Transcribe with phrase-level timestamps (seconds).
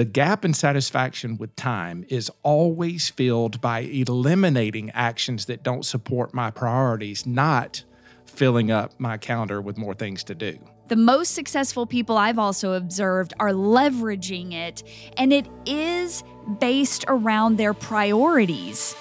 [0.00, 6.32] The gap in satisfaction with time is always filled by eliminating actions that don't support
[6.32, 7.84] my priorities, not
[8.24, 10.58] filling up my calendar with more things to do.
[10.88, 14.82] The most successful people I've also observed are leveraging it,
[15.18, 16.24] and it is
[16.60, 18.96] based around their priorities.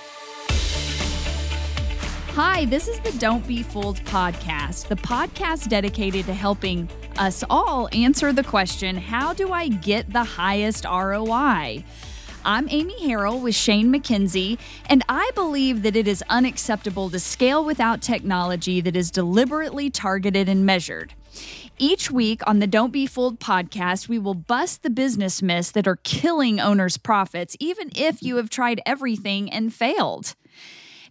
[2.34, 6.88] Hi, this is the Don't Be Fooled podcast, the podcast dedicated to helping
[7.18, 11.84] us all answer the question how do I get the highest ROI?
[12.46, 14.58] I'm Amy Harrell with Shane McKenzie,
[14.90, 20.48] and I believe that it is unacceptable to scale without technology that is deliberately targeted
[20.48, 21.14] and measured.
[21.78, 25.88] Each week on the Don't Be Fooled podcast, we will bust the business myths that
[25.88, 30.36] are killing owners' profits, even if you have tried everything and failed.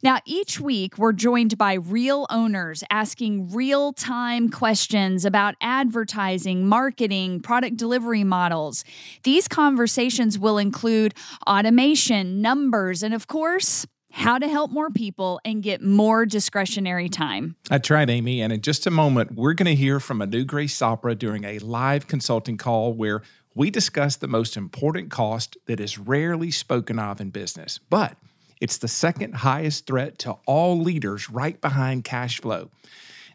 [0.03, 7.41] Now, each week we're joined by real owners asking real time questions about advertising, marketing,
[7.41, 8.85] product delivery models.
[9.25, 11.15] These conversations will include
[11.49, 17.57] automation, numbers, and of course, how to help more people and get more discretionary time.
[17.69, 18.41] That's right, Amy.
[18.41, 22.07] And in just a moment, we're going to hear from Anugrah Sopra during a live
[22.07, 23.23] consulting call where
[23.55, 27.79] we discuss the most important cost that is rarely spoken of in business.
[27.91, 28.17] But
[28.61, 32.71] it's the second highest threat to all leaders, right behind cash flow.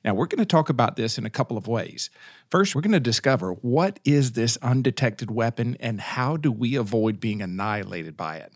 [0.03, 2.09] Now, we're going to talk about this in a couple of ways.
[2.51, 7.19] First, we're going to discover what is this undetected weapon and how do we avoid
[7.19, 8.51] being annihilated by it.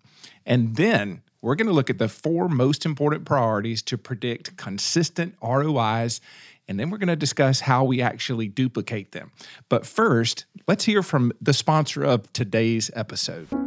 [0.45, 5.35] And then we're going to look at the four most important priorities to predict consistent
[5.41, 6.19] ROIs.
[6.67, 9.31] And then we're going to discuss how we actually duplicate them.
[9.69, 13.66] But first, let's hear from the sponsor of today's episode.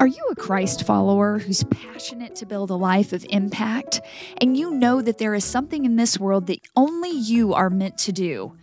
[0.00, 4.00] Are you a Christ follower who's passionate to build a life of impact?
[4.38, 7.98] And you know that there is something in this world that only you are meant
[7.98, 8.56] to do?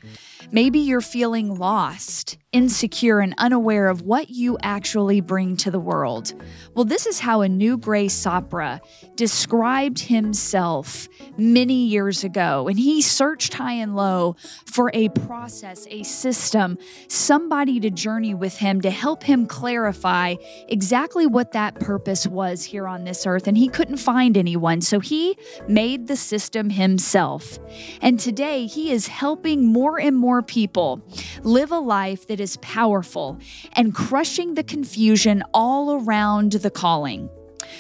[0.52, 6.34] Maybe you're feeling lost, insecure, and unaware of what you actually bring to the world.
[6.74, 8.80] Well, this is how Anugrah Sopra
[9.16, 12.68] described himself many years ago.
[12.70, 16.78] And he searched high and low for a process, a system,
[17.10, 20.36] somebody to journey with him to help him clarify
[20.70, 23.48] exactly what that purpose was here on this earth.
[23.48, 24.80] And he couldn't find anyone.
[24.80, 25.38] So he
[25.68, 27.60] made the system himself.
[28.02, 31.02] And today he is helping more and more people
[31.44, 33.40] live a life that is powerful
[33.74, 37.30] and crushing the confusion all around the calling.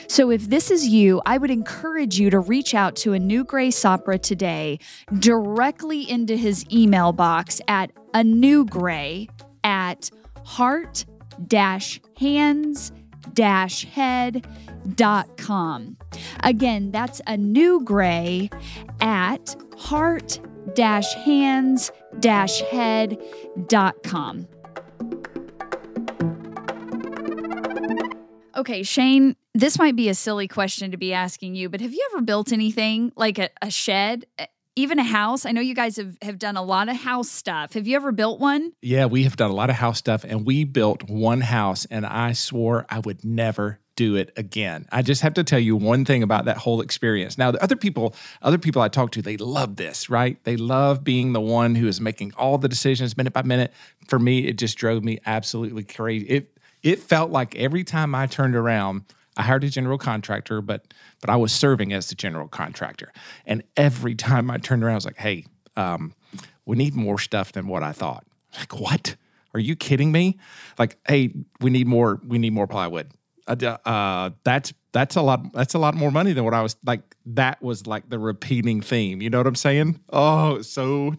[0.07, 4.21] So, if this is you, I would encourage you to reach out to Anugrah Sopra
[4.21, 4.79] today
[5.19, 9.29] directly into his email box at Anugrah
[9.63, 10.09] at
[10.43, 11.05] heart
[12.17, 12.91] hands
[13.37, 14.47] head.com.
[16.43, 18.51] Again, that's Anugrah
[19.01, 20.39] at heart
[20.75, 21.91] hands
[22.71, 24.47] head.com.
[28.55, 32.09] Okay, Shane, this might be a silly question to be asking you, but have you
[32.11, 34.25] ever built anything like a, a shed?
[34.77, 35.45] Even a house.
[35.45, 37.73] I know you guys have, have done a lot of house stuff.
[37.73, 38.71] Have you ever built one?
[38.81, 42.05] Yeah, we have done a lot of house stuff and we built one house and
[42.05, 44.85] I swore I would never do it again.
[44.91, 47.37] I just have to tell you one thing about that whole experience.
[47.37, 50.41] Now, the other people, other people I talk to, they love this, right?
[50.43, 53.73] They love being the one who is making all the decisions minute by minute.
[54.07, 56.27] For me, it just drove me absolutely crazy.
[56.27, 59.05] It it felt like every time I turned around,
[59.37, 63.13] I hired a general contractor, but but I was serving as the general contractor.
[63.45, 66.13] And every time I turned around, I was like, "Hey, um,
[66.65, 68.25] we need more stuff than what I thought."
[68.57, 69.15] Like, what?
[69.53, 70.37] Are you kidding me?
[70.77, 72.19] Like, hey, we need more.
[72.27, 73.11] We need more plywood.
[73.47, 75.53] Uh, uh, that's that's a lot.
[75.53, 77.15] That's a lot more money than what I was like.
[77.27, 79.21] That was like the repeating theme.
[79.21, 79.99] You know what I'm saying?
[80.11, 81.15] Oh, so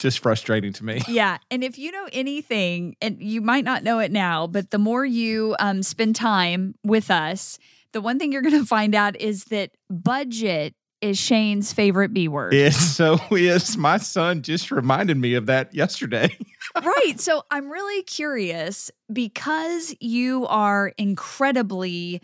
[0.00, 1.02] just frustrating to me.
[1.10, 1.38] Yeah.
[1.50, 5.04] And if you know anything, and you might not know it now, but the more
[5.04, 7.58] you um, spend time with us,
[7.92, 12.28] the one thing you're going to find out is that budget is Shane's favorite B
[12.28, 12.54] word.
[12.54, 13.76] It so is.
[13.76, 16.36] My son just reminded me of that yesterday.
[16.82, 17.18] right.
[17.18, 22.22] So I'm really curious because you are incredibly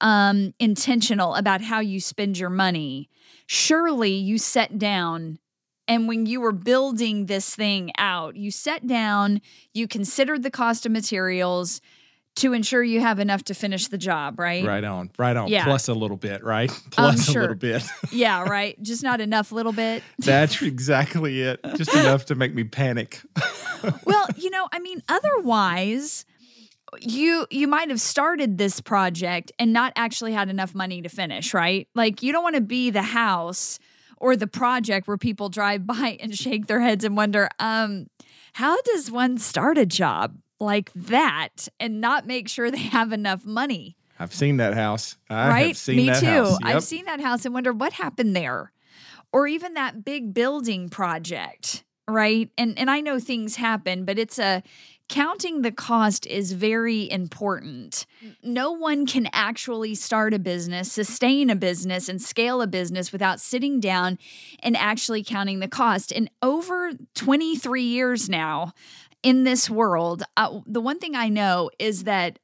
[0.00, 3.10] um, intentional about how you spend your money.
[3.46, 5.38] Surely you set down
[5.88, 9.40] and when you were building this thing out, you sat down,
[9.72, 11.80] you considered the cost of materials
[12.36, 14.64] to ensure you have enough to finish the job, right?
[14.64, 15.48] Right on, right on.
[15.48, 15.64] Yeah.
[15.64, 16.70] Plus a little bit, right?
[16.70, 17.40] Um, Plus sure.
[17.40, 17.82] a little bit.
[18.12, 18.80] yeah, right.
[18.80, 20.04] Just not enough little bit.
[20.18, 21.60] That's exactly it.
[21.76, 23.20] Just enough to make me panic.
[24.04, 26.24] well, you know, I mean, otherwise,
[27.00, 31.52] you you might have started this project and not actually had enough money to finish,
[31.52, 31.88] right?
[31.94, 33.78] Like you don't want to be the house
[34.20, 38.06] or the project where people drive by and shake their heads and wonder, um,
[38.54, 40.36] how does one start a job?
[40.60, 43.96] like that and not make sure they have enough money.
[44.18, 45.16] I've seen that house.
[45.30, 45.66] I right?
[45.68, 46.26] have seen Me that too.
[46.26, 46.58] house.
[46.60, 46.74] Yep.
[46.74, 48.72] I've seen that house and wonder what happened there.
[49.32, 52.50] Or even that big building project, right?
[52.56, 54.62] And and I know things happen, but it's a
[55.08, 58.06] counting the cost is very important.
[58.42, 63.40] No one can actually start a business, sustain a business, and scale a business without
[63.40, 64.18] sitting down
[64.62, 66.12] and actually counting the cost.
[66.12, 68.72] And over 23 years now
[69.22, 72.38] in this world, uh, the one thing I know is that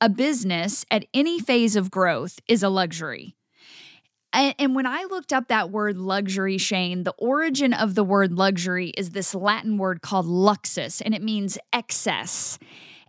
[0.00, 3.36] a business at any phase of growth is a luxury.
[4.32, 8.32] And, and, when I looked up that word luxury, Shane, the origin of the word
[8.32, 12.58] luxury is this Latin word called luxus, and it means excess.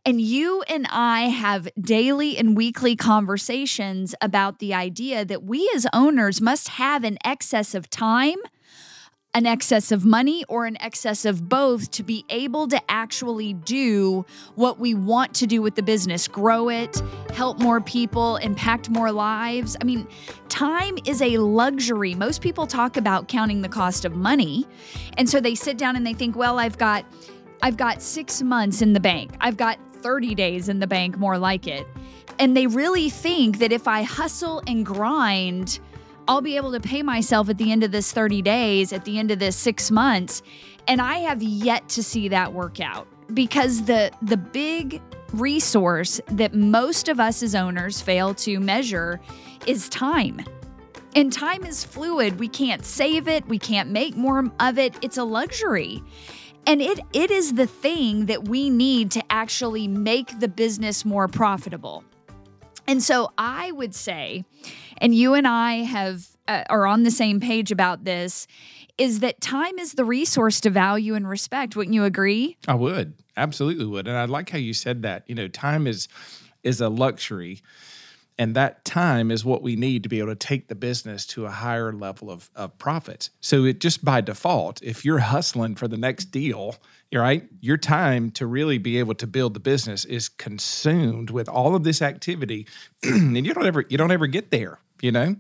[0.05, 5.87] And you and I have daily and weekly conversations about the idea that we as
[5.93, 8.39] owners must have an excess of time
[9.35, 14.25] an excess of money or an excess of both to be able to actually do
[14.56, 17.01] what we want to do with the business grow it,
[17.33, 19.75] help more people, impact more lives.
[19.81, 20.07] I mean,
[20.50, 22.13] time is a luxury.
[22.13, 24.68] Most people talk about counting the cost of money.
[25.18, 27.06] And so they sit down and they think, well, I've got
[27.63, 29.31] I've got 6 months in the bank.
[29.39, 31.88] I've got 30 days in the bank, more like it.
[32.38, 35.79] And they really think that if I hustle and grind,
[36.27, 39.19] I'll be able to pay myself at the end of this 30 days, at the
[39.19, 40.41] end of this six months.
[40.87, 45.01] And I have yet to see that work out because the the big
[45.33, 49.19] resource that most of us as owners fail to measure
[49.65, 50.39] is time.
[51.15, 52.39] And time is fluid.
[52.39, 54.95] We can't save it, we can't make more of it.
[55.01, 56.01] It's a luxury.
[56.65, 61.27] And it it is the thing that we need to actually make the business more
[61.27, 62.03] profitable.
[62.87, 64.43] And so I would say,
[65.03, 68.47] and you and I have uh, are on the same page about this,
[68.97, 71.75] is that time is the resource to value and respect.
[71.75, 72.57] Wouldn't you agree?
[72.67, 75.23] I would absolutely would, and I like how you said that.
[75.27, 76.07] You know, time is
[76.63, 77.61] is a luxury.
[78.39, 81.45] And that time is what we need to be able to take the business to
[81.45, 83.29] a higher level of, of profits.
[83.41, 86.75] So it just by default, if you're hustling for the next deal,
[87.13, 91.75] right, your time to really be able to build the business is consumed with all
[91.75, 92.65] of this activity,
[93.03, 95.35] and you don't ever you don't ever get there, you know.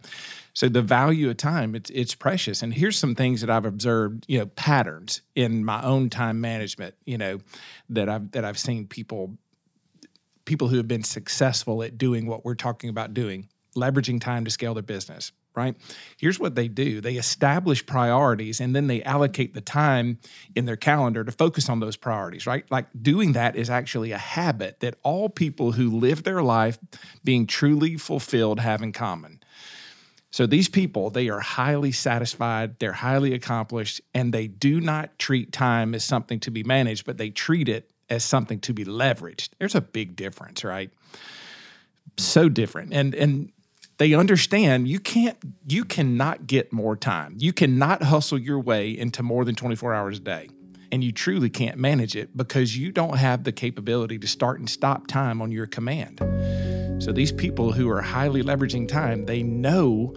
[0.53, 2.61] So the value of time, it's it's precious.
[2.61, 6.93] And here's some things that I've observed, you know, patterns in my own time management,
[7.05, 7.39] you know,
[7.89, 9.37] that I've that I've seen people
[10.45, 14.51] people who have been successful at doing what we're talking about doing, leveraging time to
[14.51, 15.75] scale their business, right?
[16.17, 20.19] Here's what they do they establish priorities and then they allocate the time
[20.55, 22.65] in their calendar to focus on those priorities, right?
[22.69, 26.79] Like doing that is actually a habit that all people who live their life
[27.23, 29.39] being truly fulfilled have in common.
[30.33, 35.51] So these people, they are highly satisfied, they're highly accomplished, and they do not treat
[35.51, 39.49] time as something to be managed, but they treat it as something to be leveraged.
[39.59, 40.89] There's a big difference, right?
[42.17, 42.93] So different.
[42.93, 43.51] And and
[43.99, 45.37] they understand you can't
[45.67, 47.35] you cannot get more time.
[47.37, 50.49] You cannot hustle your way into more than 24 hours a day.
[50.93, 54.69] And you truly can't manage it because you don't have the capability to start and
[54.69, 56.19] stop time on your command.
[57.03, 60.15] So these people who are highly leveraging time, they know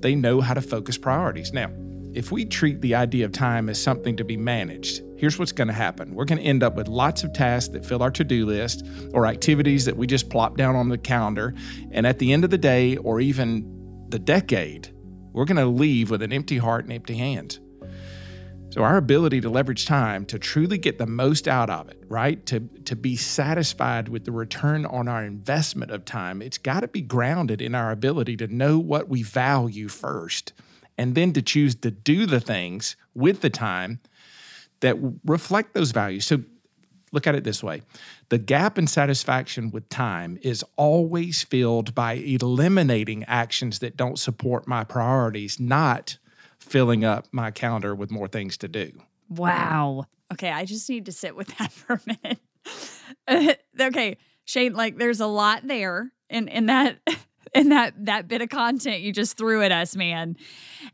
[0.00, 1.52] they know how to focus priorities.
[1.52, 1.70] Now,
[2.14, 5.68] if we treat the idea of time as something to be managed, here's what's going
[5.68, 6.14] to happen.
[6.14, 8.86] We're going to end up with lots of tasks that fill our to do list
[9.12, 11.54] or activities that we just plop down on the calendar.
[11.90, 14.90] And at the end of the day, or even the decade,
[15.34, 17.60] we're going to leave with an empty heart and empty hands.
[18.74, 22.44] So our ability to leverage time to truly get the most out of it, right?
[22.46, 26.88] To to be satisfied with the return on our investment of time, it's got to
[26.88, 30.52] be grounded in our ability to know what we value first
[30.98, 34.00] and then to choose to do the things with the time
[34.80, 36.26] that reflect those values.
[36.26, 36.42] So
[37.12, 37.82] look at it this way
[38.28, 44.66] the gap in satisfaction with time is always filled by eliminating actions that don't support
[44.66, 46.18] my priorities, not
[46.64, 48.90] filling up my calendar with more things to do.
[49.28, 50.06] Wow.
[50.32, 52.18] Okay, I just need to sit with that for a
[53.28, 53.60] minute.
[53.80, 56.98] okay, Shane, like there's a lot there in in that
[57.54, 60.36] in that that bit of content you just threw at us, man.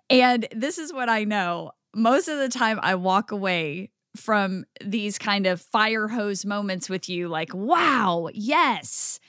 [0.09, 1.73] And this is what I know.
[1.95, 7.09] Most of the time I walk away from these kind of fire hose moments with
[7.09, 9.21] you like, wow, yes.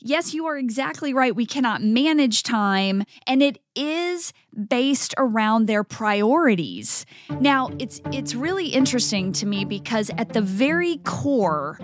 [0.00, 1.34] Yes, you are exactly right.
[1.34, 4.32] We cannot manage time and it is
[4.68, 7.06] based around their priorities.
[7.40, 11.78] Now, it's it's really interesting to me because at the very core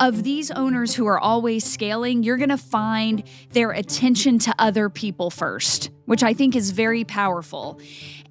[0.00, 4.88] of these owners who are always scaling, you're going to find their attention to other
[4.88, 7.80] people first, which I think is very powerful.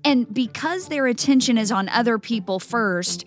[0.06, 3.26] And because their attention is on other people first,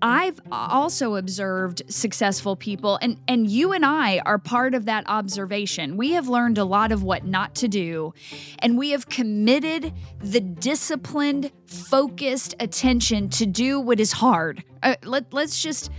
[0.00, 5.96] I've also observed successful people, and, and you and I are part of that observation.
[5.96, 8.14] We have learned a lot of what not to do,
[8.60, 14.62] and we have committed the disciplined, focused attention to do what is hard.
[14.82, 15.90] Uh, let, let's just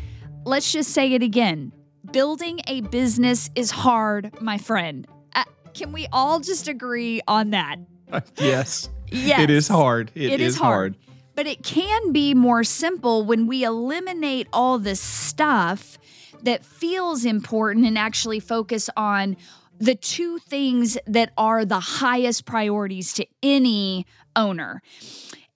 [0.45, 1.73] let's just say it again.
[2.11, 5.05] Building a business is hard, my friend.
[5.35, 7.77] Uh, can we all just agree on that?
[8.37, 8.89] yes.
[9.11, 9.41] Yes.
[9.41, 10.11] It is hard.
[10.15, 10.95] it is, hard.
[11.39, 15.97] But it can be more simple when we eliminate all the stuff
[16.43, 19.37] that feels important and actually focus on
[19.79, 24.05] the two things that are the highest priorities to any
[24.35, 24.81] owner.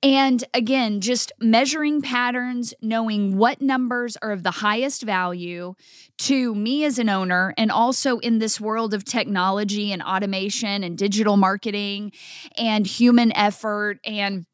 [0.01, 5.75] And again, just measuring patterns, knowing what numbers are of the highest value
[6.19, 10.97] to me as an owner, and also in this world of technology and automation and
[10.97, 12.13] digital marketing
[12.57, 14.45] and human effort and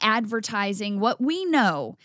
[0.00, 1.00] advertising.
[1.00, 1.96] What we know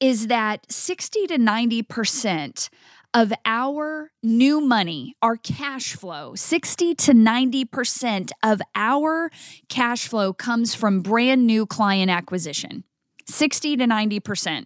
[0.00, 2.68] is that 60 to 90%
[3.12, 9.30] of our new money, our cash flow, 60 to 90% of our
[9.68, 12.84] cash flow comes from brand new client acquisition.
[13.26, 14.64] 60 to 90%.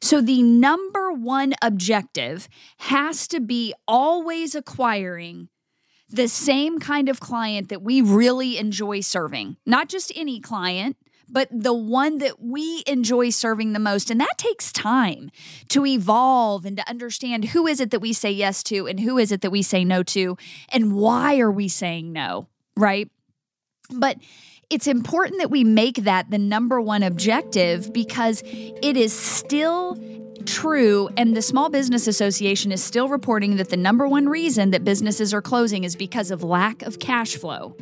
[0.00, 2.48] So the number one objective
[2.78, 5.48] has to be always acquiring
[6.08, 10.96] the same kind of client that we really enjoy serving, not just any client
[11.32, 14.10] but the one that we enjoy serving the most.
[14.10, 15.30] And that takes time
[15.68, 19.18] to evolve and to understand who is it that we say yes to and who
[19.18, 20.36] is it that we say no to
[20.68, 23.10] and why are we saying no, right?
[23.90, 24.18] But
[24.70, 29.98] it's important that we make that the number one objective because it is still
[30.46, 31.08] true.
[31.16, 35.32] And the Small Business Association is still reporting that the number one reason that businesses
[35.32, 37.76] are closing is because of lack of cash flow.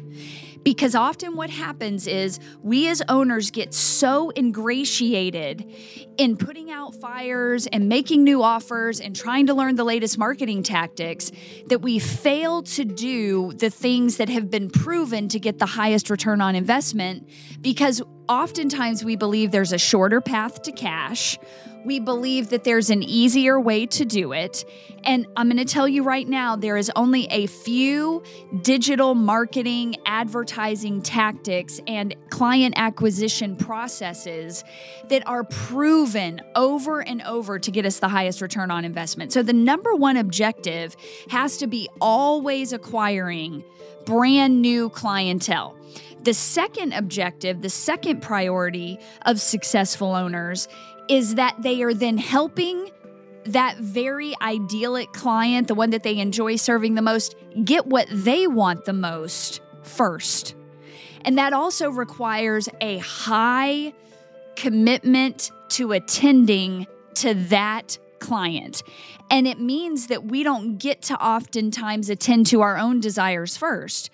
[0.62, 5.72] Because often what happens is we as owners get so ingratiated
[6.20, 10.62] in putting out fires and making new offers and trying to learn the latest marketing
[10.62, 11.32] tactics
[11.68, 16.10] that we fail to do the things that have been proven to get the highest
[16.10, 17.26] return on investment
[17.62, 21.38] because oftentimes we believe there's a shorter path to cash
[21.84, 24.64] we believe that there's an easier way to do it.
[25.04, 28.22] And I'm going to tell you right now, there is only a few
[28.60, 34.62] digital marketing, advertising tactics, and client acquisition processes
[35.08, 36.09] that are proven
[36.54, 39.32] over and over to get us the highest return on investment.
[39.32, 40.96] So the number one objective
[41.28, 43.64] has to be always acquiring
[44.04, 45.76] brand new clientele.
[46.22, 50.68] The second objective, the second priority of successful owners
[51.08, 52.90] is that they are then helping
[53.44, 58.46] that very idyllic client, the one that they enjoy serving the most, get what they
[58.46, 60.54] want the most first.
[61.24, 63.92] And that also requires a high
[64.60, 68.82] commitment to attending to that client.
[69.30, 74.10] And it means that we don't get to oftentimes attend to our own desires first.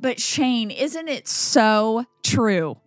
[0.00, 2.78] But Shane, isn't it so true?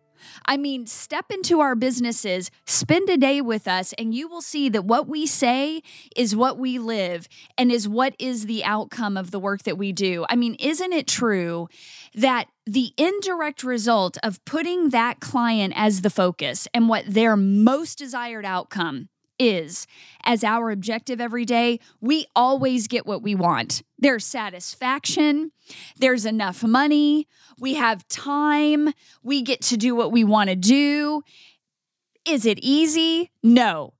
[0.45, 4.67] I mean, step into our businesses, spend a day with us, and you will see
[4.69, 5.83] that what we say
[6.15, 9.93] is what we live and is what is the outcome of the work that we
[9.93, 10.25] do.
[10.29, 11.69] I mean, isn't it true
[12.15, 17.97] that the indirect result of putting that client as the focus and what their most
[17.97, 19.87] desired outcome is
[20.23, 23.81] as our objective every day, we always get what we want.
[23.99, 25.51] There's satisfaction,
[25.97, 27.27] there's enough money,
[27.59, 31.23] we have time, we get to do what we want to do.
[32.23, 33.31] Is it easy?
[33.43, 33.95] No.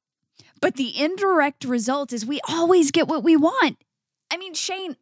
[0.61, 3.83] But the indirect result is we always get what we want.
[4.31, 4.95] I mean, Shane,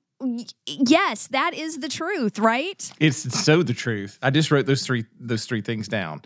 [0.66, 2.92] yes, that is the truth, right?
[3.00, 4.18] It's so the truth.
[4.22, 6.22] I just wrote those three those three things down.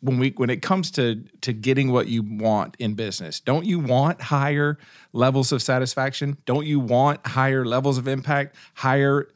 [0.00, 3.80] When we when it comes to to getting what you want in business don't you
[3.80, 4.78] want higher
[5.12, 6.38] levels of satisfaction?
[6.46, 9.28] Don't you want higher levels of impact higher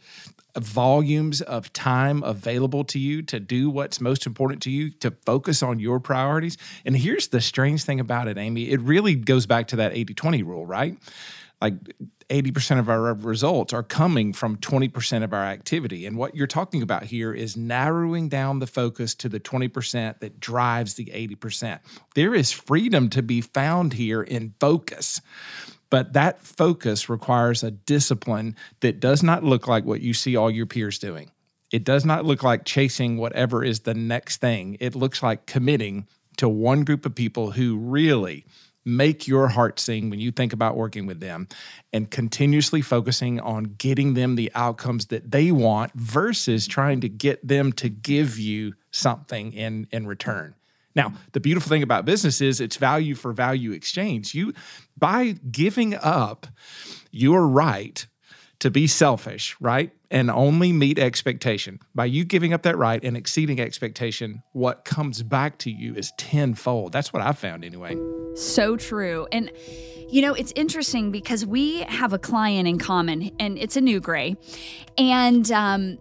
[0.57, 5.63] volumes of time available to you to do what's most important to you to focus
[5.63, 6.57] on your priorities?
[6.85, 8.71] And here's the strange thing about it amy.
[8.71, 10.97] It really goes back to that 80-20 rule right
[11.61, 11.75] like
[12.29, 16.07] 80% of our results are coming from 20% of our activity.
[16.07, 20.39] And what you're talking about here is narrowing down the focus to the 20% that
[20.39, 21.81] drives the 80%.
[22.15, 25.21] There is freedom to be found here in focus.
[25.91, 30.51] But that focus requires a discipline that does not look like what you see all
[30.51, 31.31] your peers doing.
[31.73, 34.77] It does not look like chasing whatever is the next thing.
[34.81, 38.47] It looks like committing to one group of people who really
[38.89, 41.47] make your heart sing when you think about working with them
[41.93, 47.47] and continuously focusing on getting them the outcomes that they want versus trying to get
[47.47, 50.55] them to give you something in in return.
[50.95, 54.35] Now, the beautiful thing about business is it's value for value exchange.
[54.35, 54.53] You
[54.97, 56.47] by giving up
[57.11, 58.07] your right
[58.61, 59.93] to be selfish, right?
[60.11, 61.81] And only meet expectation.
[61.95, 66.13] By you giving up that right and exceeding expectation, what comes back to you is
[66.17, 66.93] tenfold.
[66.93, 67.97] That's what I found anyway.
[68.35, 69.27] So true.
[69.33, 69.51] And
[70.11, 74.37] you know, it's interesting because we have a client in common, and it's Anugrah.
[74.97, 75.99] And um,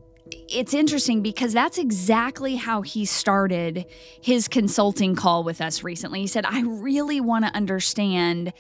[0.50, 3.86] it's interesting because that's exactly how he started
[4.22, 6.22] his consulting call with us recently.
[6.22, 8.53] He said, I really want to understand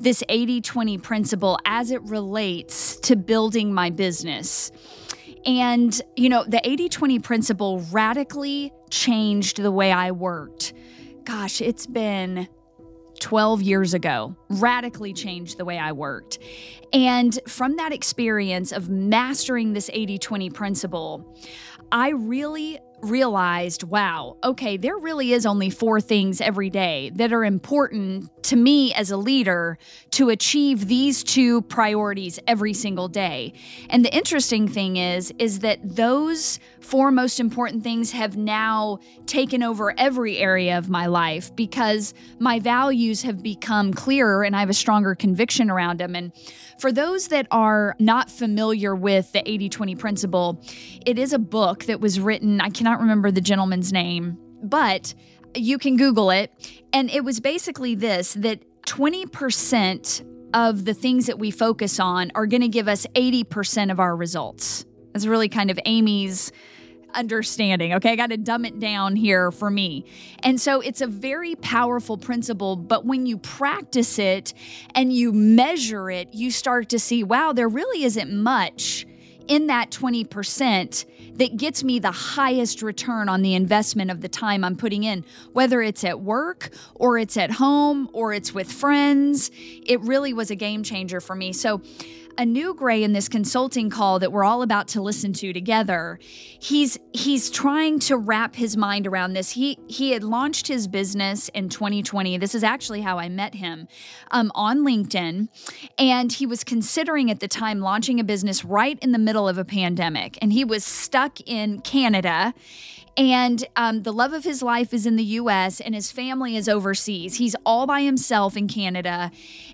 [0.00, 4.70] this 80 20 principle as it relates to building my business.
[5.44, 10.72] And, you know, the 80 20 principle radically changed the way I worked.
[11.24, 12.48] Gosh, it's been
[13.20, 16.38] 12 years ago, radically changed the way I worked.
[16.92, 21.36] And from that experience of mastering this 80 20 principle,
[21.90, 27.44] I really realized, wow, okay, there really is only four things every day that are
[27.44, 29.78] important to me as a leader
[30.10, 33.52] to achieve these two priorities every single day.
[33.88, 39.62] And the interesting thing is is that those four most important things have now taken
[39.62, 44.70] over every area of my life because my values have become clearer and I have
[44.70, 46.32] a stronger conviction around them and
[46.78, 50.64] for those that are not familiar with the 80/20 principle,
[51.04, 55.12] it is a book that was written, I cannot remember the gentleman's name, but
[55.54, 56.52] you can Google it.
[56.92, 62.46] And it was basically this that 20% of the things that we focus on are
[62.46, 64.86] going to give us 80% of our results.
[65.12, 66.52] That's really kind of Amy's
[67.14, 67.94] understanding.
[67.94, 70.04] Okay, I got to dumb it down here for me.
[70.42, 74.54] And so it's a very powerful principle, but when you practice it
[74.94, 79.06] and you measure it, you start to see, wow, there really isn't much
[79.48, 81.06] in that 20%
[81.38, 85.24] that gets me the highest return on the investment of the time I'm putting in,
[85.52, 89.50] whether it's at work or it's at home or it's with friends.
[89.54, 91.52] It really was a game changer for me.
[91.52, 91.80] So,
[92.38, 96.18] Anugrah in this consulting call that we're all about to listen to together.
[96.22, 99.50] He's he's trying to wrap his mind around this.
[99.50, 103.88] He he had launched his business in 2020 this is actually how i met him
[104.30, 105.48] um, on linkedin.
[105.98, 109.58] And he was considering at the time launching a business right in the middle of
[109.58, 110.38] a pandemic.
[110.40, 112.54] And he was stuck in canada
[113.18, 116.68] and um, the love of his life is in the US and his family is
[116.68, 117.34] overseas.
[117.34, 119.32] He's all by himself in Canada.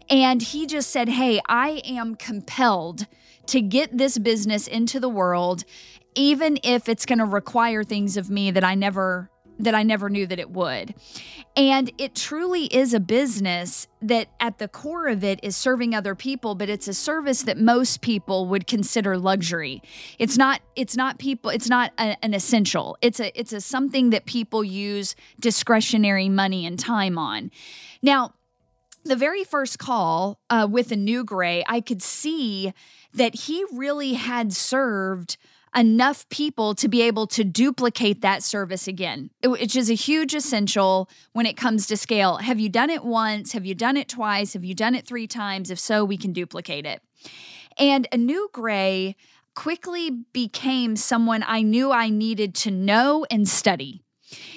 [0.08, 3.06] And he just said, Hey, I am compelled
[3.48, 5.64] to get this business into the world,
[6.14, 10.08] even if it's going to require things of me that I never that I never
[10.08, 10.94] knew that it would.
[11.56, 16.14] And it truly is a business that at the core of it is serving other
[16.14, 19.80] people, but it's a service that most people would consider luxury.
[20.18, 22.96] It's not it's not people it's not a, an essential.
[23.00, 27.50] It's a it's a something that people use discretionary money and time on.
[28.02, 28.34] Now,
[29.04, 32.72] the very first call uh, with Anugrah, I could see
[33.12, 35.36] that he really had served
[35.76, 41.08] enough people to be able to duplicate that service again, which is a huge essential
[41.32, 42.36] when it comes to scale.
[42.36, 43.52] Have you done it once?
[43.52, 44.52] Have you done it twice?
[44.52, 45.70] Have you done it three times?
[45.70, 47.02] If so, we can duplicate it.
[47.78, 49.14] And Anugrah
[49.54, 54.02] quickly became someone I knew I needed to know and study.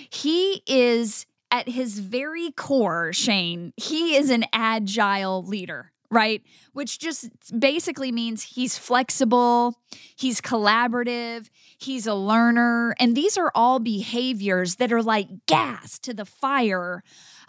[0.09, 6.41] He is at his very core, Shane, he is an agile leader right?
[6.73, 9.75] Which just basically means he's flexible,
[10.15, 12.95] he's collaborative, he's a learner.
[12.99, 17.03] And these are all behaviors that are like gas to the fire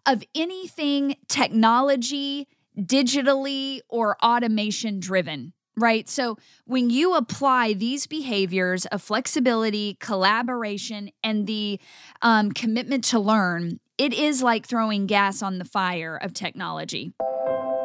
[0.07, 5.53] of anything technology, digitally, or automation driven.
[5.77, 6.09] Right.
[6.09, 11.79] So when you apply these behaviors of flexibility, collaboration, and the
[12.21, 17.13] um, commitment to learn, it is like throwing gas on the fire of technology.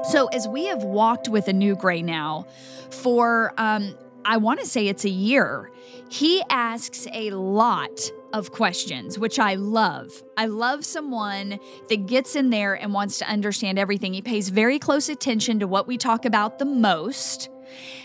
[0.03, 2.45] So, as we have walked with Anugrah now
[2.89, 5.71] for, um, I want to say it's a year,
[6.09, 10.11] he asks a lot of questions, which I love.
[10.35, 14.13] I love someone that gets in there and wants to understand everything.
[14.13, 17.49] He pays very close attention to what we talk about the most.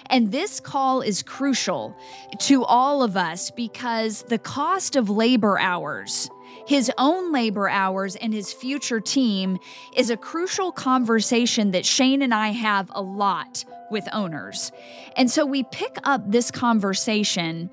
[0.06, 1.96] And this call is crucial
[2.38, 6.30] to all of us because the cost of labor hours
[6.68, 9.58] his own labor hours and his future team
[9.96, 14.70] is a crucial conversation that Shane and I have a lot with owners.
[15.16, 17.70] And so we pick up this conversation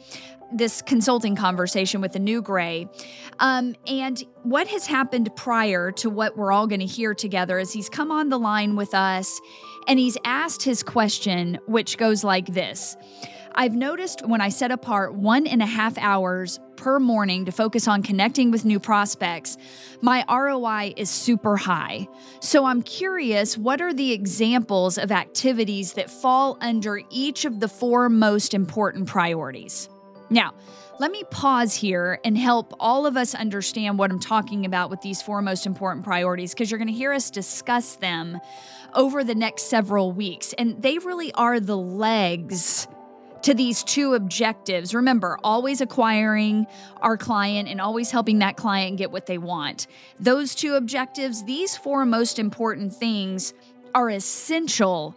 [0.53, 2.87] this consulting conversation with the new gray.
[3.39, 7.73] Um, and what has happened prior to what we're all going to hear together is
[7.73, 9.41] he's come on the line with us
[9.87, 12.95] and he's asked his question, which goes like this
[13.55, 17.87] I've noticed when I set apart one and a half hours per morning to focus
[17.87, 19.57] on connecting with new prospects,
[20.01, 22.07] my ROI is super high.
[22.39, 27.67] So I'm curious what are the examples of activities that fall under each of the
[27.67, 29.89] four most important priorities?
[30.29, 30.53] Now,
[30.97, 35.01] let me pause here and help all of us understand what I'm talking about with
[35.01, 38.39] these four most important priorities because you're going to hear us discuss them
[38.93, 40.53] over the next several weeks.
[40.53, 42.87] And they really are the legs
[43.45, 44.95] to these two objectives.
[44.95, 46.65] Remember, always acquiring
[47.01, 49.85] our client and always helping that client get what they want.
[50.19, 53.53] Those two objectives, these four most important things,
[53.93, 55.15] are essential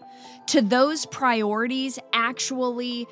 [0.48, 3.06] to those priorities actually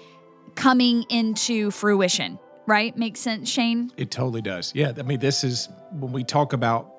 [0.55, 2.95] coming into fruition, right?
[2.95, 3.91] Makes sense, Shane?
[3.97, 4.75] It totally does.
[4.75, 4.93] Yeah.
[4.99, 6.93] I mean, this is when we talk about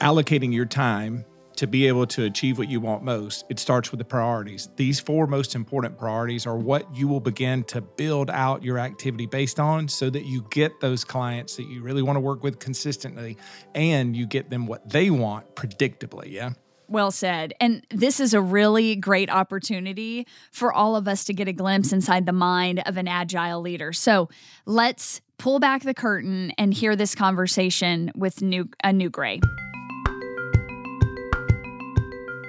[0.00, 1.26] allocating your time
[1.56, 4.68] to be able to achieve what you want most, it starts with the priorities.
[4.76, 9.26] These four most important priorities are what you will begin to build out your activity
[9.26, 12.58] based on so that you get those clients that you really want to work with
[12.58, 13.36] consistently
[13.74, 16.30] and you get them what they want predictably.
[16.30, 16.50] Yeah.
[16.86, 17.54] Well said.
[17.60, 21.92] And this is a really great opportunity for all of us to get a glimpse
[21.92, 23.92] inside the mind of an agile leader.
[23.92, 24.28] So
[24.66, 29.40] let's pull back the curtain and hear this conversation with new a uh, new gray.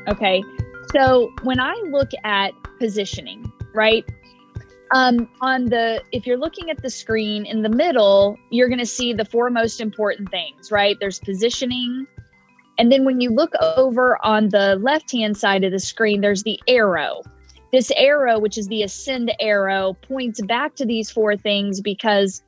[0.07, 0.43] Okay.
[0.91, 4.05] So when I look at positioning, right?
[4.91, 8.85] Um, on the if you're looking at the screen in the middle, you're going to
[8.85, 10.95] see the four most important things, right?
[10.99, 12.05] There's positioning,
[12.77, 16.43] and then when you look over on the left hand side of the screen, there's
[16.43, 17.23] the arrow.
[17.71, 22.43] This arrow, which is the ascend arrow, points back to these four things because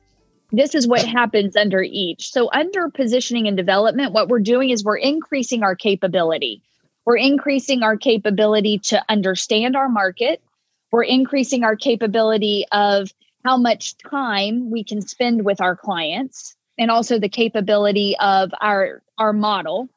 [0.52, 2.30] this is what happens under each.
[2.30, 6.62] So, under positioning and development, what we're doing is we're increasing our capability.
[7.08, 10.42] We're increasing our capability to understand our market.
[10.92, 13.14] We're increasing our capability of
[13.46, 19.00] how much time we can spend with our clients and also the capability of our
[19.16, 19.88] our model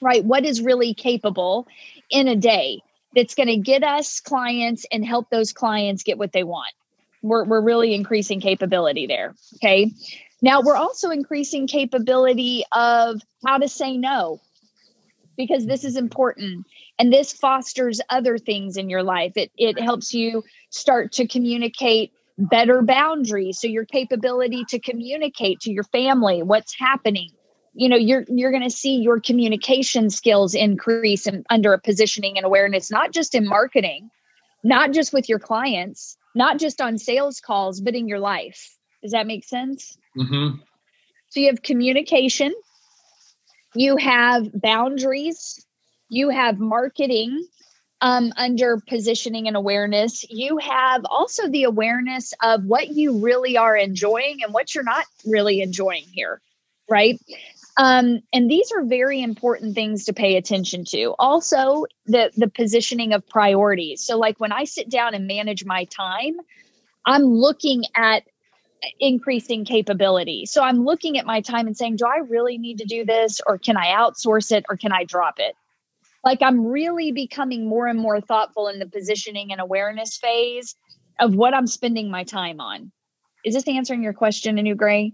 [0.00, 0.24] right?
[0.24, 1.68] What is really capable
[2.10, 2.80] in a day
[3.14, 6.74] that's going to get us clients and help those clients get what they want.
[7.22, 9.92] We're, we're really increasing capability there okay?
[10.42, 14.40] Now we're also increasing capability of how to say no
[15.36, 16.66] because this is important
[16.98, 19.32] and this fosters other things in your life.
[19.36, 25.72] It it helps you start to communicate better boundaries so your capability to communicate to
[25.72, 27.30] your family what's happening.
[27.74, 32.36] You know you're you're going to see your communication skills increase and under a positioning
[32.36, 34.10] and awareness not just in marketing
[34.64, 38.76] not just with your clients not just on sales calls but in your life.
[39.02, 39.96] Does that make sense?
[40.18, 40.60] Mm-hmm.
[41.30, 42.52] so you have communication
[43.74, 45.64] you have boundaries,
[46.08, 47.46] you have marketing
[48.02, 50.24] um, under positioning and awareness.
[50.28, 55.06] You have also the awareness of what you really are enjoying and what you're not
[55.24, 56.40] really enjoying here,
[56.90, 57.18] right?
[57.78, 61.14] Um, and these are very important things to pay attention to.
[61.18, 64.02] Also, the the positioning of priorities.
[64.02, 66.34] So, like when I sit down and manage my time,
[67.06, 68.24] I'm looking at
[69.00, 70.46] increasing capability.
[70.46, 73.40] So I'm looking at my time and saying, do I really need to do this
[73.46, 75.54] or can I outsource it or can I drop it?
[76.24, 80.76] Like I'm really becoming more and more thoughtful in the positioning and awareness phase
[81.20, 82.90] of what I'm spending my time on.
[83.44, 85.12] Is this answering your question, Anugrah?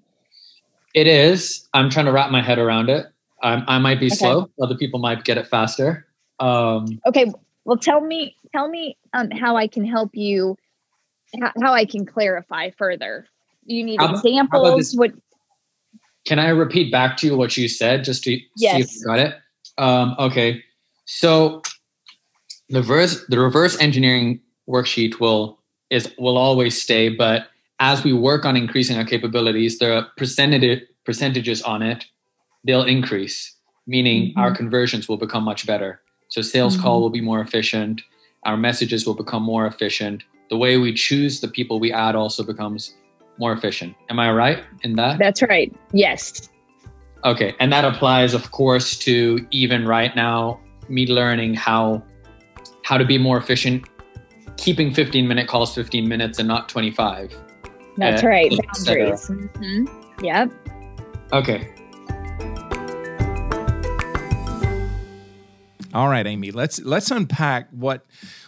[0.94, 1.66] It is.
[1.72, 3.06] I'm trying to wrap my head around it.
[3.42, 4.16] I, I might be okay.
[4.16, 4.50] slow.
[4.60, 6.06] Other people might get it faster.
[6.40, 7.32] Um, okay.
[7.64, 10.56] Well, tell me, tell me um, how I can help you,
[11.40, 13.26] how, how I can clarify further
[13.74, 14.92] you need how, examples?
[14.92, 15.12] How what?
[16.26, 18.74] Can I repeat back to you what you said just to yes.
[18.74, 19.34] see if you got it?
[19.78, 20.62] Um, okay,
[21.04, 21.62] so
[22.68, 25.58] the reverse the reverse engineering worksheet will
[25.90, 27.48] is will always stay, but
[27.80, 32.04] as we work on increasing our capabilities, the percentage percentages on it
[32.64, 33.54] they'll increase,
[33.86, 34.40] meaning mm-hmm.
[34.40, 36.00] our conversions will become much better.
[36.28, 36.82] So sales mm-hmm.
[36.82, 38.02] call will be more efficient.
[38.44, 40.24] Our messages will become more efficient.
[40.50, 42.94] The way we choose the people we add also becomes
[43.38, 43.94] more efficient.
[44.10, 45.18] Am I right in that?
[45.18, 45.74] That's right.
[45.92, 46.48] Yes.
[47.24, 47.54] Okay.
[47.60, 52.02] And that applies, of course, to even right now, me learning how
[52.84, 53.86] how to be more efficient,
[54.56, 57.34] keeping 15 minute calls 15 minutes and not 25.
[57.98, 58.50] That's uh, right.
[58.50, 59.28] Boundaries.
[59.28, 60.24] Mm-hmm.
[60.24, 60.52] Yep.
[61.32, 61.74] Okay.
[65.94, 68.04] All right, Amy, let's let's unpack what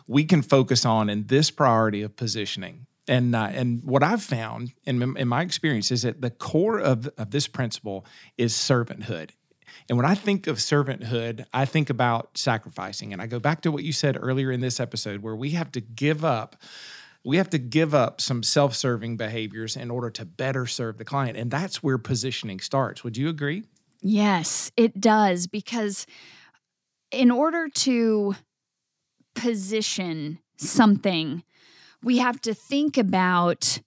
[0.06, 4.72] we can focus on in this priority of positioning And uh, and what I've found
[4.84, 8.06] in in my experience is that the core of of this principle
[8.38, 9.30] is servanthood.
[9.88, 13.12] And when I think of servanthood, I think about sacrificing.
[13.12, 15.72] And I go back to what you said earlier in this episode, where we have
[15.72, 16.56] to give up
[17.24, 21.36] we have to give up some self-serving behaviors in order to better serve the client
[21.36, 23.62] and that's where positioning starts would you agree
[24.00, 26.06] yes it does because
[27.10, 28.34] in order to
[29.34, 31.42] position something
[32.02, 33.80] we have to think about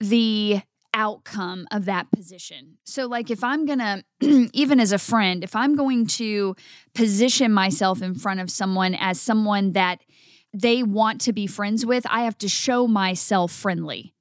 [0.00, 0.60] the
[0.96, 2.78] outcome of that position.
[2.84, 6.56] So, like, if I'm gonna, even as a friend, if I'm going to
[6.94, 10.00] position myself in front of someone as someone that
[10.54, 14.14] they want to be friends with, I have to show myself friendly.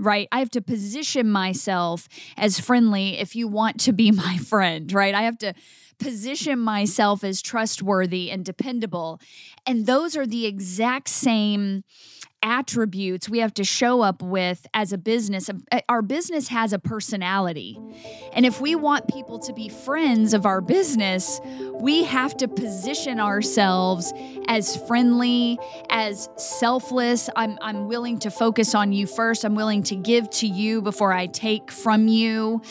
[0.00, 0.28] Right?
[0.30, 5.14] I have to position myself as friendly if you want to be my friend, right?
[5.14, 5.52] I have to
[5.98, 9.20] position myself as trustworthy and dependable.
[9.66, 11.84] And those are the exact same
[12.42, 15.50] attributes we have to show up with as a business.
[15.88, 17.78] Our business has a personality.
[18.32, 21.40] And if we want people to be friends of our business,
[21.74, 24.12] we have to position ourselves
[24.46, 25.58] as friendly,
[25.90, 27.28] as selfless.
[27.34, 29.44] I'm, I'm willing to focus on you first.
[29.44, 32.62] I'm willing to give to you before I take from you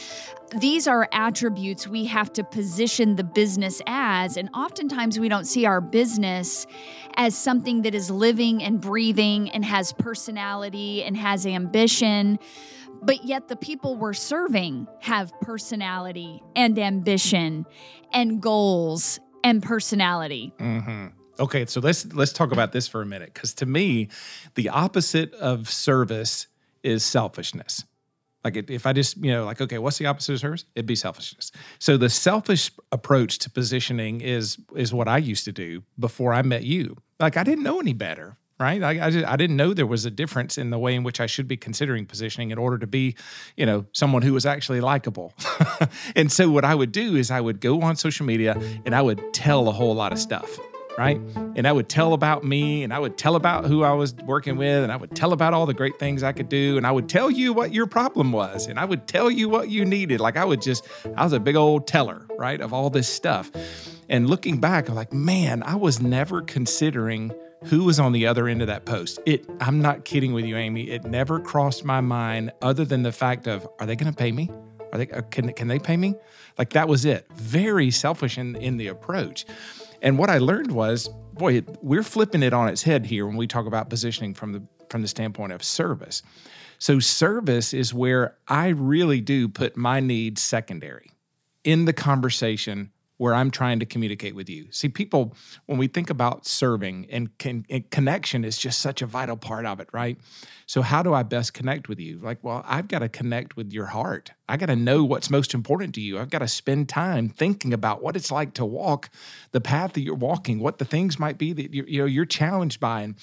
[0.55, 4.37] these are attributes we have to position the business as.
[4.37, 6.65] And oftentimes we don't see our business
[7.15, 12.39] as something that is living and breathing and has personality and has ambition.
[13.01, 17.65] But yet the people we're serving have personality and ambition
[18.13, 20.53] and goals and personality.
[20.59, 21.07] Mm-hmm.
[21.39, 24.07] Okay, so let's let's talk about this for a minute because to me,
[24.55, 26.47] the opposite of service
[26.81, 27.83] is selfishness.
[28.47, 30.63] Like if I just, you know, like, okay, what's the opposite of service?
[30.73, 31.51] It'd be selfishness.
[31.79, 36.41] So the selfish approach to positioning is is what I used to do before I
[36.43, 36.95] met you.
[37.19, 38.81] Like I didn't know any better, right?
[38.81, 41.19] I I, just, I didn't know there was a difference in the way in which
[41.19, 43.17] I should be considering positioning in order to be,
[43.57, 45.33] you know, someone who was actually likable.
[46.15, 49.01] and so what I would do is I would go on social media and I
[49.01, 50.57] would tell a whole lot of stuff
[50.97, 51.19] right?
[51.55, 54.57] And I would tell about me and I would tell about who I was working
[54.57, 56.91] with and I would tell about all the great things I could do and I
[56.91, 60.19] would tell you what your problem was and I would tell you what you needed.
[60.19, 63.51] Like I would just, I was a big old teller, right, of all this stuff.
[64.09, 67.33] And looking back, I'm like, man, I was never considering
[67.65, 69.19] who was on the other end of that post.
[69.25, 70.89] It I'm not kidding with you, Amy.
[70.89, 74.31] It never crossed my mind other than the fact of, are they going to pay
[74.31, 74.49] me?
[74.93, 76.15] Are they uh, can can they pay me?
[76.57, 77.25] Like that was it.
[77.33, 79.45] Very selfish in in the approach.
[80.01, 83.47] And what I learned was, boy, we're flipping it on its head here when we
[83.47, 86.23] talk about positioning from the from the standpoint of service.
[86.79, 91.11] So service is where I really do put my needs secondary
[91.63, 94.67] in the conversation where I'm trying to communicate with you.
[94.71, 99.05] See, people, when we think about serving and, can, and connection is just such a
[99.05, 100.17] vital part of it, right?
[100.67, 102.19] So, how do I best connect with you?
[102.19, 104.31] Like, well, I've got to connect with your heart.
[104.47, 106.19] I got to know what's most important to you.
[106.19, 109.09] I've got to spend time thinking about what it's like to walk
[109.51, 112.25] the path that you're walking, what the things might be that you're, you know you're
[112.25, 113.15] challenged by, and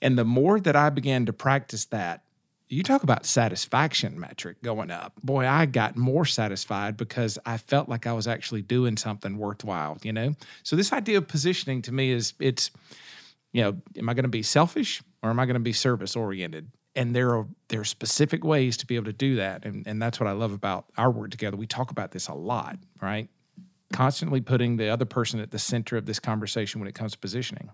[0.00, 2.22] and the more that I began to practice that,
[2.68, 5.12] you talk about satisfaction metric going up.
[5.22, 9.98] Boy, I got more satisfied because I felt like I was actually doing something worthwhile,
[10.02, 10.34] you know?
[10.64, 12.70] So this idea of positioning to me is it's,
[13.52, 16.16] you know, am I going to be selfish or am I going to be service
[16.16, 16.70] oriented?
[16.96, 19.64] And there are there are specific ways to be able to do that.
[19.64, 21.56] And and that's what I love about our work together.
[21.56, 23.28] We talk about this a lot, right?
[23.92, 27.18] Constantly putting the other person at the center of this conversation when it comes to
[27.18, 27.70] positioning.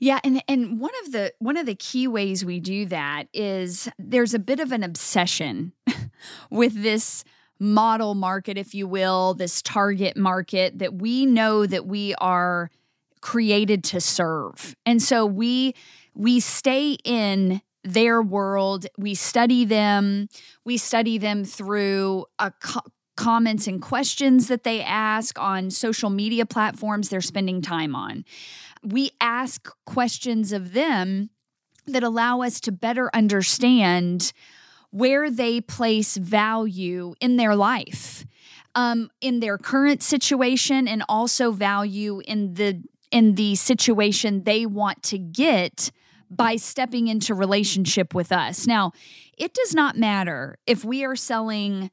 [0.00, 3.88] Yeah, and and one of the one of the key ways we do that is
[3.98, 5.72] there's a bit of an obsession
[6.50, 7.22] with this
[7.58, 12.70] model market if you will, this target market that we know that we are
[13.20, 14.74] created to serve.
[14.86, 15.74] And so we
[16.14, 20.28] we stay in their world, we study them,
[20.64, 22.80] we study them through a co-
[23.20, 28.24] comments and questions that they ask on social media platforms they're spending time on.
[28.82, 31.28] We ask questions of them
[31.86, 34.32] that allow us to better understand
[34.90, 38.24] where they place value in their life
[38.74, 45.02] um, in their current situation and also value in the in the situation they want
[45.02, 45.90] to get
[46.30, 48.66] by stepping into relationship with us.
[48.66, 48.92] Now
[49.36, 51.90] it does not matter if we are selling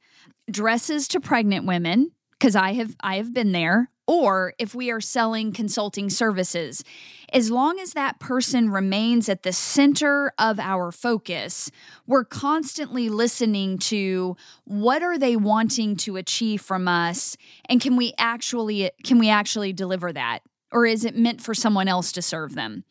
[0.50, 5.02] dresses to pregnant women because i have i have been there or if we are
[5.02, 6.82] selling consulting services.
[7.30, 11.70] As long as that person remains at the center of our focus,
[12.06, 14.34] we're constantly listening to
[14.64, 17.36] what are they wanting to achieve from us
[17.68, 20.40] and can we actually can we actually deliver that?
[20.70, 22.84] Or is it meant for someone else to serve them?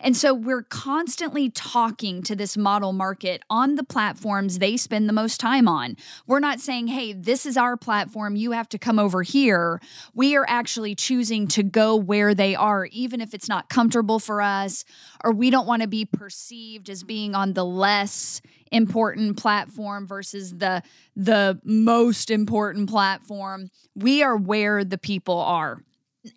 [0.00, 5.12] And so we're constantly talking to this model market on the platforms they spend the
[5.12, 5.96] most time on.
[6.26, 9.80] We're not saying, hey, this is our platform, you have to come over here.
[10.14, 14.40] We are actually choosing to go where they are, even if it's not comfortable for
[14.40, 14.84] us,
[15.24, 20.58] or we don't want to be perceived as being on the less important platform versus
[20.58, 20.82] the
[21.16, 23.70] the most important platform.
[23.94, 25.82] We are where the people are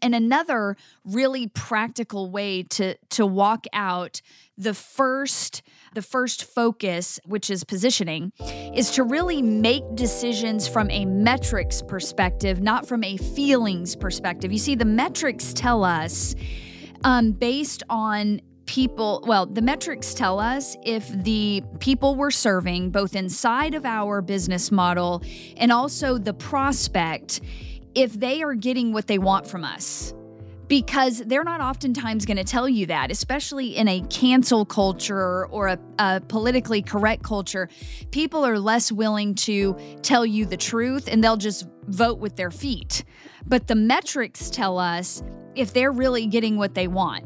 [0.01, 0.75] and another
[1.05, 4.21] really practical way to to walk out
[4.57, 5.61] the first
[5.93, 8.31] the first focus which is positioning
[8.73, 14.51] is to really make decisions from a metrics perspective not from a feelings perspective.
[14.51, 16.35] You see the metrics tell us
[17.03, 23.15] um, based on people well the metrics tell us if the people we're serving both
[23.15, 25.21] inside of our business model
[25.57, 27.41] and also the prospect
[27.95, 30.13] if they are getting what they want from us
[30.71, 35.67] because they're not oftentimes going to tell you that, especially in a cancel culture or
[35.67, 37.67] a, a, politically correct culture.
[38.11, 42.51] People are less willing to tell you the truth and they'll just vote with their
[42.51, 43.03] feet.
[43.45, 45.21] But the metrics tell us
[45.55, 47.25] if they're really getting what they want.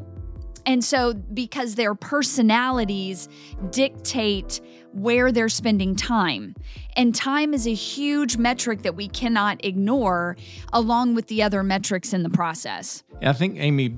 [0.66, 3.28] And so, because their personalities
[3.70, 4.60] dictate
[4.92, 6.54] where they're spending time.
[6.96, 10.36] And time is a huge metric that we cannot ignore,
[10.72, 13.04] along with the other metrics in the process.
[13.22, 13.96] I think, Amy,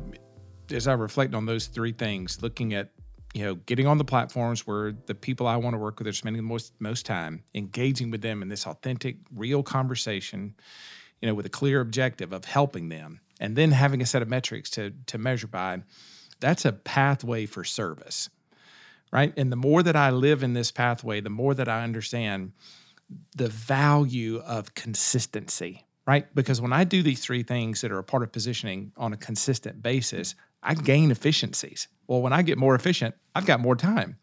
[0.70, 2.90] as I reflect on those three things, looking at
[3.34, 6.12] you know, getting on the platforms where the people I want to work with are
[6.12, 10.54] spending the most most time, engaging with them in this authentic, real conversation,
[11.20, 14.28] you know, with a clear objective of helping them, and then having a set of
[14.28, 15.82] metrics to to measure by
[16.40, 18.28] that's a pathway for service,
[19.12, 19.32] right?
[19.36, 22.52] And the more that I live in this pathway, the more that I understand
[23.34, 26.32] the value of consistency, right?
[26.34, 29.16] Because when I do these three things that are a part of positioning on a
[29.16, 31.88] consistent basis, I gain efficiencies.
[32.06, 34.18] Well, when I get more efficient, I've got more time.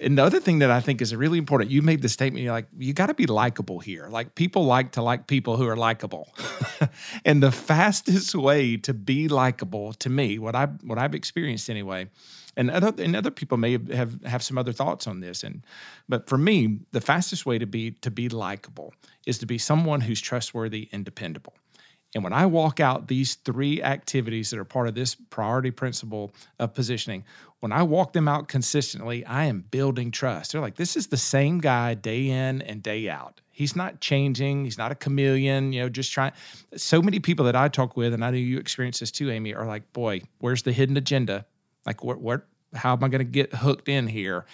[0.00, 2.52] And the other thing that I think is really important, you made the statement, you're
[2.52, 4.08] like, you got to be likable here.
[4.08, 6.34] Like people like to like people who are likable.
[7.24, 12.08] and the fastest way to be likable to me, what I what I've experienced anyway,
[12.56, 15.44] and other and other people may have have some other thoughts on this.
[15.44, 15.64] And
[16.08, 18.94] but for me, the fastest way to be to be likable
[19.26, 21.54] is to be someone who's trustworthy and dependable.
[22.14, 26.32] And when I walk out these three activities that are part of this priority principle
[26.58, 27.24] of positioning,
[27.60, 30.52] when I walk them out consistently, I am building trust.
[30.52, 33.40] They're like, this is the same guy day in and day out.
[33.50, 34.64] He's not changing.
[34.64, 36.32] He's not a chameleon, you know, just trying.
[36.76, 39.54] So many people that I talk with, and I know you experience this too, Amy,
[39.54, 41.46] are like, boy, where's the hidden agenda?
[41.86, 44.44] Like, what, what, how am I going to get hooked in here?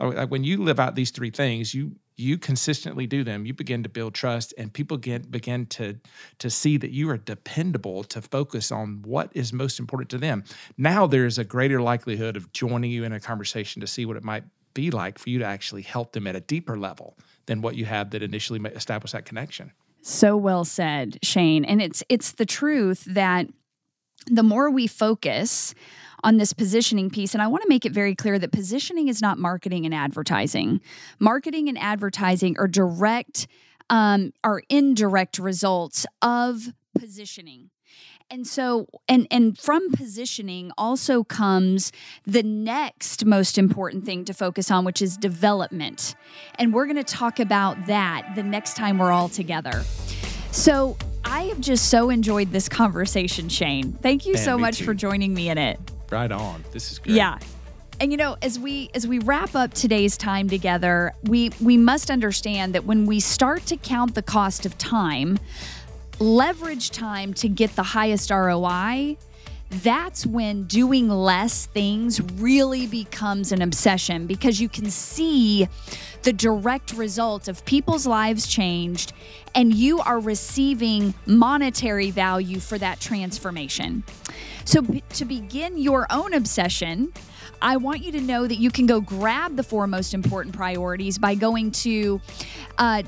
[0.00, 3.88] When you live out these three things, you you consistently do them, you begin to
[3.88, 5.98] build trust, and people get begin to
[6.38, 10.44] to see that you are dependable to focus on what is most important to them.
[10.76, 14.24] Now there's a greater likelihood of joining you in a conversation to see what it
[14.24, 17.74] might be like for you to actually help them at a deeper level than what
[17.74, 19.72] you had that initially established that connection.
[20.02, 21.64] So well said, Shane.
[21.64, 23.48] And it's it's the truth that
[24.26, 25.74] the more we focus
[26.22, 27.34] on this positioning piece.
[27.34, 30.80] And I want to make it very clear that positioning is not marketing and advertising.
[31.18, 33.46] Marketing and advertising are direct,
[33.88, 37.70] um, are indirect results of positioning.
[38.32, 41.90] And so and and from positioning also comes
[42.24, 46.14] the next most important thing to focus on which is development.
[46.54, 49.82] And we're going to talk about that the next time we're all together.
[50.52, 53.92] So, I have just so enjoyed this conversation, Shane.
[53.92, 54.84] Thank you so much too.
[54.84, 55.78] for joining me in it.
[56.10, 56.64] Right on.
[56.72, 57.16] This is great.
[57.16, 57.38] Yeah.
[58.00, 62.10] And you know, as we as we wrap up today's time together, we we must
[62.10, 65.38] understand that when we start to count the cost of time,
[66.18, 69.18] leverage time to get the highest ROI,
[69.70, 75.68] that's when doing less things really becomes an obsession because you can see
[76.22, 79.12] the direct result of people's lives changed
[79.54, 84.02] and you are receiving monetary value for that transformation.
[84.64, 87.12] So, to begin your own obsession,
[87.62, 91.18] I want you to know that you can go grab the four most important priorities
[91.18, 92.20] by going to
[92.78, 93.02] uh,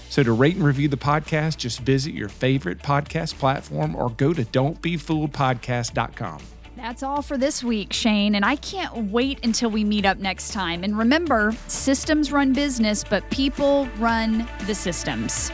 [0.10, 4.34] So to rate and review the podcast, just visit your favorite podcast platform or go
[4.34, 6.42] to don'tbefooledpodcast.com.
[6.78, 10.52] That's all for this week, Shane, and I can't wait until we meet up next
[10.52, 10.84] time.
[10.84, 15.52] And remember, systems run business, but people run the systems.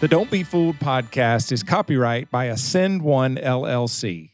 [0.00, 4.30] The Don't Be Fooled podcast is copyright by Ascend One LLC.